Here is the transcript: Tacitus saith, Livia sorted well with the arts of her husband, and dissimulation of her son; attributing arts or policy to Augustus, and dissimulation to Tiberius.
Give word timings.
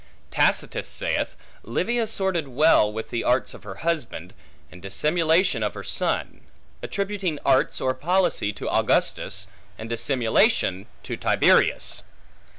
Tacitus 0.31 0.87
saith, 0.89 1.35
Livia 1.61 2.07
sorted 2.07 2.47
well 2.47 2.91
with 2.91 3.11
the 3.11 3.23
arts 3.23 3.53
of 3.53 3.61
her 3.61 3.75
husband, 3.85 4.33
and 4.71 4.81
dissimulation 4.81 5.61
of 5.61 5.75
her 5.75 5.83
son; 5.83 6.41
attributing 6.81 7.37
arts 7.45 7.79
or 7.79 7.93
policy 7.93 8.51
to 8.53 8.67
Augustus, 8.67 9.45
and 9.77 9.87
dissimulation 9.89 10.87
to 11.03 11.17
Tiberius. 11.17 12.01